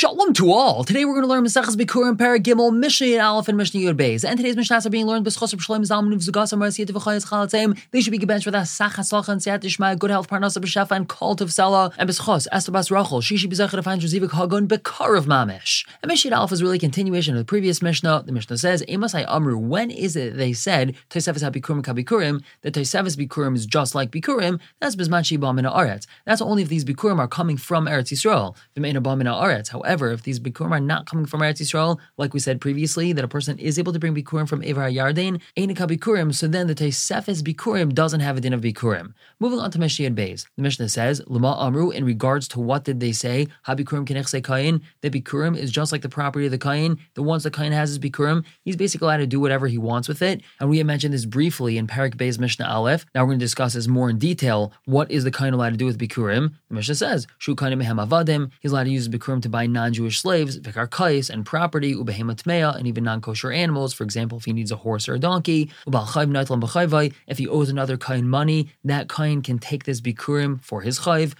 sh- 0.00 0.09
Shalom 0.20 0.34
to 0.34 0.52
all. 0.52 0.84
Today 0.84 1.06
we're 1.06 1.14
going 1.14 1.22
to 1.22 1.28
learn 1.28 1.44
Maseches 1.46 1.76
Bikurim 1.76 2.14
Parak 2.14 2.40
Gimel 2.40 2.76
Mishnah 2.76 3.18
Aleph 3.24 3.48
and 3.48 3.56
Mishnah 3.56 3.80
Yud 3.80 3.96
Beis. 3.96 4.22
And 4.22 4.36
today's 4.36 4.54
Mishnahs 4.54 4.84
are 4.84 4.90
being 4.90 5.06
learned 5.06 5.24
B'schos 5.24 5.54
of 5.54 5.62
Shalom 5.62 5.82
Zalman 5.82 6.12
of 6.12 6.20
Zugas 6.20 6.52
Amar 6.52 6.68
Siyat 6.68 6.90
V'chayas. 6.90 7.80
They 7.90 8.02
should 8.02 8.10
be 8.10 8.18
gebenched 8.18 8.44
with 8.44 8.54
a 8.54 8.66
Sach 8.66 8.96
Haslach 8.96 9.30
and 9.30 9.40
Siyat 9.40 9.60
Ishma, 9.60 9.98
good 9.98 10.10
health, 10.10 10.28
Parnasa 10.28 10.58
B'shafa 10.58 10.90
and 10.90 11.08
Cult 11.08 11.40
of 11.40 11.48
Sela. 11.48 11.94
And 11.96 12.10
B'schos 12.10 12.70
Bas 12.70 12.90
Rachel. 12.90 13.22
She 13.22 13.38
should 13.38 13.48
be 13.48 13.56
Zechar 13.56 13.70
to 13.70 13.82
find 13.82 14.02
Jezivik 14.02 14.28
Hagun 14.28 14.68
Bekar 14.68 15.16
of 15.16 15.24
Mamish. 15.24 15.86
And 16.02 16.10
Mishnah 16.10 16.36
Aleph 16.36 16.52
is 16.52 16.62
really 16.62 16.76
a 16.76 16.80
continuation 16.80 17.34
of 17.34 17.38
the 17.38 17.46
previous 17.46 17.80
Mishnah. 17.80 18.24
The 18.26 18.32
Mishnah 18.32 18.58
says, 18.58 18.82
Emasai 18.90 19.24
Amru, 19.26 19.56
when 19.56 19.90
is 19.90 20.16
it 20.16 20.36
they 20.36 20.52
said 20.52 20.96
Tosefes 21.08 21.50
HaBikurim 21.50 21.82
Kabikurim, 21.82 22.42
that 22.60 22.74
Tosefes 22.74 23.16
Bikurim 23.16 23.56
is 23.56 23.64
just 23.64 23.94
like 23.94 24.10
Bikurim? 24.10 24.60
That's 24.80 24.96
Bizman 24.96 25.22
Shibam 25.22 25.58
in 25.58 25.64
Aretz. 25.64 26.06
That's 26.26 26.42
only 26.42 26.62
if 26.62 26.68
these 26.68 26.84
Bikurim 26.84 27.18
are 27.18 27.28
coming 27.28 27.56
from 27.56 27.86
Eretz 27.86 28.12
Yisrael. 28.12 28.54
The 28.74 28.82
main 28.82 28.96
Abam 28.96 29.22
in 29.22 29.26
Aretz. 29.26 29.70
However, 29.70 30.09
if 30.12 30.22
these 30.22 30.40
Bikurim 30.40 30.70
are 30.72 30.80
not 30.80 31.06
coming 31.06 31.26
from 31.26 31.40
Eretz 31.40 31.60
Yisrael, 31.60 31.98
like 32.16 32.34
we 32.34 32.40
said 32.40 32.60
previously, 32.60 33.12
that 33.12 33.24
a 33.24 33.28
person 33.28 33.58
is 33.58 33.78
able 33.78 33.92
to 33.92 33.98
bring 33.98 34.14
Bikurim 34.14 34.48
from 34.48 34.62
Evar 34.62 34.92
Yarden, 34.92 35.40
Einika 35.56 35.88
Bikurim, 35.88 36.34
so 36.34 36.46
then 36.46 36.66
the 36.66 36.74
Tosefes 36.74 37.42
Bikurim 37.42 37.92
doesn't 37.92 38.20
have 38.20 38.36
a 38.36 38.40
din 38.40 38.52
of 38.52 38.60
Bikurim. 38.60 39.14
Moving 39.38 39.60
on 39.60 39.70
to 39.70 39.78
Mishnah 39.78 40.10
Beis. 40.10 40.46
The 40.56 40.62
Mishnah 40.62 40.88
says, 40.88 41.22
Lama 41.26 41.56
Amru, 41.58 41.90
in 41.90 42.04
regards 42.04 42.48
to 42.48 42.60
what 42.60 42.84
did 42.84 43.00
they 43.00 43.12
say? 43.12 43.48
Habikurim 43.66 44.06
Kenechse 44.06 44.42
Kain, 44.44 44.82
that 45.00 45.12
Bikurim 45.12 45.56
is 45.56 45.70
just 45.70 45.92
like 45.92 46.02
the 46.02 46.08
property 46.08 46.46
of 46.46 46.52
the 46.52 46.58
Kain. 46.58 46.98
The 47.14 47.22
ones 47.22 47.42
the 47.42 47.50
Kain 47.50 47.72
has 47.72 47.90
is 47.90 47.98
Bikurim. 47.98 48.44
He's 48.62 48.76
basically 48.76 49.06
allowed 49.06 49.18
to 49.18 49.26
do 49.26 49.40
whatever 49.40 49.66
he 49.66 49.78
wants 49.78 50.08
with 50.08 50.22
it. 50.22 50.42
And 50.58 50.70
we 50.70 50.78
had 50.78 50.86
mentioned 50.86 51.14
this 51.14 51.24
briefly 51.24 51.78
in 51.78 51.86
Parak 51.86 52.16
Beis 52.16 52.38
Mishnah 52.38 52.66
Aleph. 52.66 53.06
Now 53.14 53.22
we're 53.22 53.28
going 53.28 53.38
to 53.38 53.44
discuss 53.44 53.74
this 53.74 53.88
more 53.88 54.10
in 54.10 54.18
detail. 54.18 54.72
What 54.84 55.10
is 55.10 55.24
the 55.24 55.30
Kain 55.30 55.52
allowed 55.52 55.70
to 55.70 55.76
do 55.76 55.86
with 55.86 55.98
Bikurim? 55.98 56.54
The 56.68 56.74
Mishnah 56.74 56.94
says, 56.94 57.26
Shu 57.38 57.54
Kainim 57.54 57.82
Mehem 57.82 58.06
Avadim, 58.06 58.50
he's 58.60 58.72
allowed 58.72 58.84
to 58.84 58.90
use 58.90 59.08
Bikurim 59.08 59.42
to 59.42 59.48
buy 59.48 59.66
non-Jewish 60.00 60.20
slaves, 60.20 60.58
Vikar 60.58 60.88
Kais, 60.88 61.28
and 61.28 61.44
property, 61.44 61.94
Ubehemat 61.94 62.42
Tmea, 62.42 62.74
and 62.76 62.86
even 62.86 63.04
non-kosher 63.04 63.52
animals. 63.52 63.92
For 63.92 64.04
example, 64.04 64.38
if 64.38 64.46
he 64.46 64.52
needs 64.52 64.72
a 64.72 64.76
horse 64.76 65.08
or 65.08 65.14
a 65.14 65.18
donkey, 65.18 65.70
if 65.86 67.38
he 67.38 67.48
owes 67.48 67.68
another 67.68 67.96
Kain 67.98 68.28
money, 68.28 68.70
that 68.84 69.08
Kain 69.08 69.42
can 69.42 69.58
take 69.58 69.84
this 69.84 70.00
Bikurim 70.00 70.62
for 70.62 70.80
his 70.80 71.00
Chayv, 71.00 71.34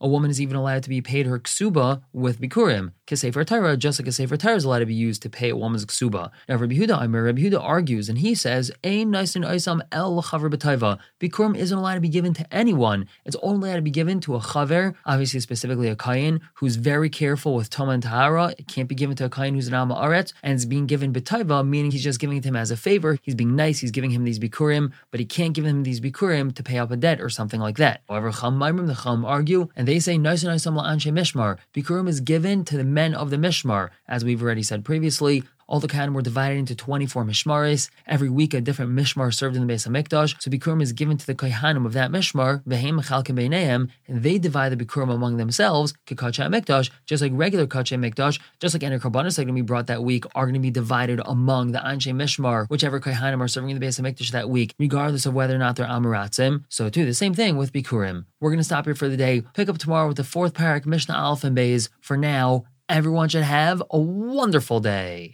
a 0.00 0.08
woman 0.08 0.30
is 0.30 0.40
even 0.40 0.56
allowed 0.56 0.82
to 0.82 0.88
be 0.90 1.00
paid 1.00 1.26
her 1.26 1.38
ksuba 1.38 2.02
with 2.12 2.40
Bikurim. 2.40 2.92
Kesefer 3.12 3.46
Torah, 3.46 3.76
just 3.76 4.00
like 4.00 4.08
a 4.08 4.12
Sefer 4.12 4.38
Torah 4.38 4.56
is 4.56 4.64
allowed 4.64 4.78
to 4.78 4.86
be 4.86 4.94
used 4.94 5.20
to 5.22 5.28
pay 5.28 5.50
a 5.50 5.56
woman's 5.56 5.84
ksuba. 5.84 6.30
Now, 6.48 6.56
Rabbi 6.56 6.74
Huda, 6.74 6.92
Yehuda, 6.92 7.24
Rabbi 7.24 7.42
Yehuda 7.42 7.60
argues, 7.60 8.08
and 8.08 8.18
he 8.18 8.34
says, 8.34 8.70
Ein 8.82 9.10
Naisin 9.10 9.42
Oisam 9.42 9.82
El 9.92 10.22
Chaver 10.22 10.50
B'Taiva. 10.50 10.98
Bikurim 11.20 11.54
isn't 11.54 11.76
allowed 11.76 11.96
to 11.96 12.00
be 12.00 12.08
given 12.08 12.32
to 12.34 12.54
anyone. 12.54 13.06
It's 13.24 13.36
only 13.42 13.68
allowed 13.68 13.76
to 13.76 13.82
be 13.82 13.90
given 13.90 14.20
to 14.20 14.36
a 14.36 14.40
Chaver, 14.40 14.94
obviously 15.04 15.40
specifically 15.40 15.88
a 15.88 15.96
Kayin, 15.96 16.40
who's 16.54 16.76
very 16.76 17.10
careful 17.10 17.54
with 17.54 17.68
Toma 17.68 17.92
and 17.92 18.02
Tahara. 18.02 18.54
It 18.58 18.68
can't 18.68 18.88
be 18.88 18.94
given 18.94 19.16
to 19.16 19.26
a 19.26 19.30
Kayin 19.30 19.54
who's 19.54 19.68
an 19.68 19.74
Alma 19.74 19.94
Aretz, 19.94 20.32
and 20.42 20.54
it's 20.54 20.64
being 20.64 20.86
given 20.86 21.12
B'Taiva, 21.12 21.66
meaning 21.66 21.90
he's 21.90 22.04
just 22.04 22.18
giving 22.18 22.38
it 22.38 22.42
to 22.42 22.48
him 22.48 22.56
as 22.56 22.70
a 22.70 22.76
favor. 22.76 23.18
He's 23.22 23.34
being 23.34 23.56
nice, 23.56 23.80
he's 23.80 23.90
giving 23.90 24.10
him 24.10 24.24
these 24.24 24.38
Bikurim, 24.38 24.92
but 25.10 25.20
he 25.20 25.26
can't 25.26 25.52
give 25.52 25.66
him 25.66 25.82
these 25.82 26.00
Bikurim 26.00 26.54
to 26.54 26.62
pay 26.62 26.78
up 26.78 26.90
a 26.90 26.96
debt 26.96 27.20
or 27.20 27.28
something 27.28 27.60
like 27.60 27.76
that. 27.76 28.02
However, 28.08 28.30
Cham 28.30 28.58
Maimrim, 28.58 28.86
the 28.86 28.94
Cham 28.94 29.24
argue, 29.24 29.68
and 29.76 29.86
they 29.86 29.98
say, 29.98 30.16
Naisin 30.16 30.50
Oisam 30.50 30.80
La'anshe 30.80 31.12
Mishmar. 31.12 31.58
Bikurim 31.74 32.08
is 32.08 32.20
given 32.20 32.64
to 32.64 32.76
the 32.76 32.84
men 32.84 33.01
of 33.12 33.30
the 33.30 33.36
Mishmar, 33.36 33.90
as 34.06 34.24
we've 34.24 34.42
already 34.42 34.62
said 34.62 34.84
previously. 34.84 35.42
All 35.72 35.80
the 35.80 35.88
Kohanim 35.88 36.12
were 36.12 36.20
divided 36.20 36.58
into 36.58 36.76
24 36.76 37.24
mishmaris. 37.24 37.88
Every 38.06 38.28
week, 38.28 38.52
a 38.52 38.60
different 38.60 38.92
mishmar 38.92 39.32
served 39.32 39.56
in 39.56 39.66
the 39.66 39.72
Beis 39.72 39.88
Hamikdash. 39.88 40.36
So 40.38 40.50
Bikurim 40.50 40.82
is 40.82 40.92
given 40.92 41.16
to 41.16 41.26
the 41.26 41.34
Kohanim 41.34 41.86
of 41.86 41.94
that 41.94 42.10
mishmar, 42.10 42.62
Vehem 42.64 43.02
Beineim, 43.02 43.88
and 44.06 44.22
they 44.22 44.36
divide 44.36 44.76
the 44.76 44.84
Bikurim 44.84 45.10
among 45.10 45.38
themselves, 45.38 45.94
Kakacha 46.06 46.54
Mikdash, 46.54 46.90
just 47.06 47.22
like 47.22 47.32
regular 47.34 47.66
Kacha 47.66 47.94
Mikdash, 47.94 48.38
just 48.60 48.74
like 48.74 48.82
any 48.82 48.98
Karbanis 48.98 49.36
that 49.36 49.42
are 49.42 49.44
going 49.46 49.56
to 49.56 49.62
be 49.62 49.62
brought 49.62 49.86
that 49.86 50.04
week, 50.04 50.26
are 50.34 50.44
going 50.44 50.52
to 50.52 50.60
be 50.60 50.70
divided 50.70 51.22
among 51.24 51.72
the 51.72 51.78
Anshe 51.78 52.12
Mishmar, 52.12 52.68
whichever 52.68 53.00
Kohanim 53.00 53.40
are 53.40 53.48
serving 53.48 53.70
in 53.70 53.80
the 53.80 53.86
Beis 53.86 53.98
Hamikdash 53.98 54.30
that 54.32 54.50
week, 54.50 54.74
regardless 54.78 55.24
of 55.24 55.32
whether 55.32 55.56
or 55.56 55.58
not 55.58 55.76
they're 55.76 55.86
Amaratzim. 55.86 56.64
So, 56.68 56.90
too, 56.90 57.06
the 57.06 57.14
same 57.14 57.32
thing 57.32 57.56
with 57.56 57.72
Bikurim. 57.72 58.26
We're 58.40 58.50
going 58.50 58.58
to 58.58 58.64
stop 58.64 58.84
here 58.84 58.94
for 58.94 59.08
the 59.08 59.16
day. 59.16 59.40
Pick 59.54 59.70
up 59.70 59.78
tomorrow 59.78 60.08
with 60.08 60.18
the 60.18 60.24
fourth 60.24 60.52
parak, 60.52 60.84
Mishnah 60.84 61.16
Aleph 61.16 61.44
and 61.44 61.56
Beis. 61.56 61.88
For 62.02 62.18
now, 62.18 62.64
everyone 62.90 63.30
should 63.30 63.44
have 63.44 63.82
a 63.90 63.98
wonderful 63.98 64.78
day. 64.78 65.32